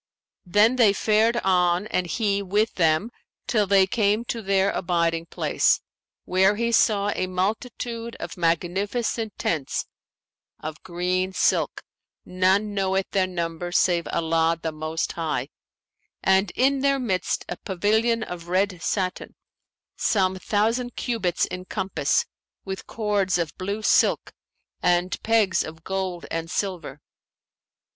[0.47, 3.11] Then they fared on (and he with them)
[3.45, 5.79] till they came to their abiding place;
[6.25, 9.85] where he saw a multitude of magnificent tents
[10.59, 11.83] of green silk,
[12.25, 15.49] none knoweth their number save Allah the Most High,
[16.23, 19.35] and in their midst a pavilion of red satin,
[19.95, 22.25] some thousand cubits in compass,
[22.65, 24.33] with cords of blue silk
[24.81, 27.01] and pegs of gold and silver.